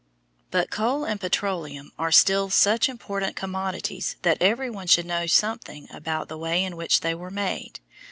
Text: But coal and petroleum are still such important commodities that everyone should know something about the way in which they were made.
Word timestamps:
But 0.49 0.71
coal 0.71 1.05
and 1.05 1.21
petroleum 1.21 1.91
are 1.99 2.11
still 2.11 2.49
such 2.49 2.89
important 2.89 3.35
commodities 3.35 4.15
that 4.23 4.41
everyone 4.41 4.87
should 4.87 5.05
know 5.05 5.27
something 5.27 5.87
about 5.93 6.27
the 6.27 6.39
way 6.39 6.63
in 6.63 6.75
which 6.75 7.01
they 7.01 7.13
were 7.13 7.29
made. 7.29 7.79